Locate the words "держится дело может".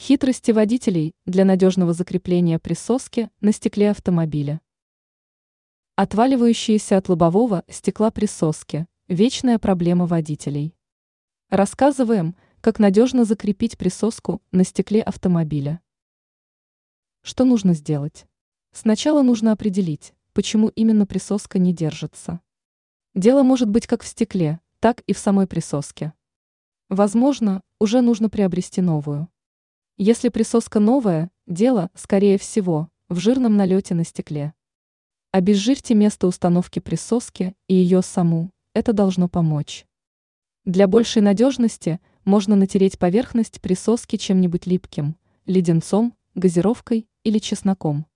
21.74-23.68